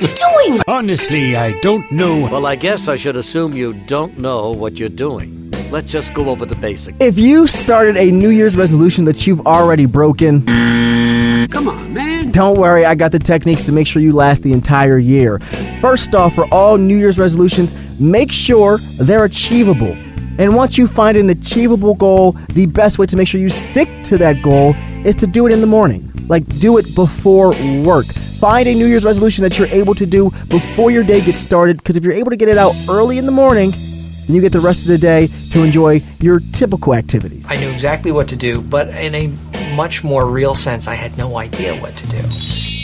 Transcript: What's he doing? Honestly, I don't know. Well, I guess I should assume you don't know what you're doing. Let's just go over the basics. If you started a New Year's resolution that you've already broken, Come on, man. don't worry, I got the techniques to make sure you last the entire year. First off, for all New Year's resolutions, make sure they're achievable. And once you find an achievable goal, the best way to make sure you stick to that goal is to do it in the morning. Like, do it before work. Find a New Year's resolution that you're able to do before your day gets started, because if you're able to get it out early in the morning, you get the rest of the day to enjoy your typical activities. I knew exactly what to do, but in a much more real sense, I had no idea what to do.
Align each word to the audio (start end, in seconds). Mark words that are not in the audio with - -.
What's 0.00 0.18
he 0.18 0.48
doing? 0.48 0.62
Honestly, 0.66 1.36
I 1.36 1.52
don't 1.60 1.90
know. 1.92 2.20
Well, 2.20 2.46
I 2.46 2.56
guess 2.56 2.88
I 2.88 2.96
should 2.96 3.16
assume 3.16 3.52
you 3.52 3.74
don't 3.74 4.16
know 4.16 4.50
what 4.50 4.78
you're 4.78 4.88
doing. 4.88 5.50
Let's 5.70 5.92
just 5.92 6.14
go 6.14 6.30
over 6.30 6.46
the 6.46 6.54
basics. 6.54 6.96
If 7.00 7.18
you 7.18 7.46
started 7.46 7.98
a 7.98 8.10
New 8.10 8.30
Year's 8.30 8.56
resolution 8.56 9.04
that 9.04 9.26
you've 9.26 9.46
already 9.46 9.84
broken, 9.84 10.46
Come 11.50 11.68
on, 11.68 11.92
man. 11.92 12.30
don't 12.30 12.58
worry, 12.58 12.86
I 12.86 12.94
got 12.94 13.12
the 13.12 13.18
techniques 13.18 13.66
to 13.66 13.72
make 13.72 13.86
sure 13.86 14.00
you 14.00 14.12
last 14.12 14.42
the 14.42 14.54
entire 14.54 14.98
year. 14.98 15.38
First 15.82 16.14
off, 16.14 16.34
for 16.34 16.46
all 16.46 16.78
New 16.78 16.96
Year's 16.96 17.18
resolutions, 17.18 17.70
make 18.00 18.32
sure 18.32 18.78
they're 19.00 19.24
achievable. 19.24 19.94
And 20.38 20.56
once 20.56 20.78
you 20.78 20.88
find 20.88 21.18
an 21.18 21.28
achievable 21.28 21.94
goal, 21.94 22.38
the 22.54 22.64
best 22.64 22.98
way 22.98 23.04
to 23.04 23.16
make 23.16 23.28
sure 23.28 23.38
you 23.38 23.50
stick 23.50 23.88
to 24.04 24.16
that 24.16 24.40
goal 24.40 24.74
is 25.04 25.14
to 25.16 25.26
do 25.26 25.46
it 25.46 25.52
in 25.52 25.60
the 25.60 25.66
morning. 25.66 26.10
Like, 26.26 26.46
do 26.58 26.78
it 26.78 26.94
before 26.94 27.50
work. 27.82 28.06
Find 28.40 28.66
a 28.66 28.74
New 28.74 28.86
Year's 28.86 29.04
resolution 29.04 29.42
that 29.42 29.58
you're 29.58 29.68
able 29.68 29.94
to 29.96 30.06
do 30.06 30.30
before 30.48 30.90
your 30.90 31.04
day 31.04 31.20
gets 31.20 31.38
started, 31.38 31.76
because 31.76 31.98
if 31.98 32.04
you're 32.04 32.14
able 32.14 32.30
to 32.30 32.38
get 32.38 32.48
it 32.48 32.56
out 32.56 32.72
early 32.88 33.18
in 33.18 33.26
the 33.26 33.32
morning, 33.32 33.70
you 34.28 34.40
get 34.40 34.50
the 34.50 34.60
rest 34.60 34.80
of 34.80 34.86
the 34.86 34.96
day 34.96 35.28
to 35.50 35.62
enjoy 35.62 36.02
your 36.20 36.40
typical 36.52 36.94
activities. 36.94 37.44
I 37.50 37.56
knew 37.56 37.68
exactly 37.68 38.12
what 38.12 38.28
to 38.28 38.36
do, 38.36 38.62
but 38.62 38.88
in 38.88 39.14
a 39.14 39.26
much 39.74 40.02
more 40.02 40.24
real 40.24 40.54
sense, 40.54 40.88
I 40.88 40.94
had 40.94 41.18
no 41.18 41.36
idea 41.36 41.78
what 41.82 41.94
to 41.98 42.06
do. 42.06 42.79